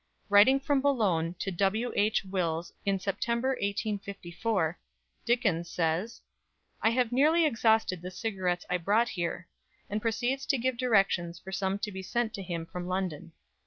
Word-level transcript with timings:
Writing 0.29 0.59
from 0.59 0.81
Boulogne 0.81 1.35
to 1.37 1.51
W.H. 1.51 2.25
Wills 2.25 2.73
in 2.87 2.97
September 2.97 3.49
1854, 3.49 4.79
Dickens 5.25 5.69
says, 5.69 6.21
"I 6.81 6.89
have 6.89 7.11
nearly 7.11 7.45
exhausted 7.45 8.01
the 8.01 8.09
cigarettes 8.09 8.65
I 8.67 8.77
brought 8.77 9.09
here," 9.09 9.47
and 9.91 10.01
proceeds 10.01 10.47
to 10.47 10.57
give 10.57 10.79
directions 10.79 11.37
for 11.37 11.51
some 11.51 11.77
to 11.77 11.91
be 11.91 12.01
sent 12.01 12.33
to 12.33 12.41
him 12.41 12.65
from 12.65 12.87
London. 12.87 13.33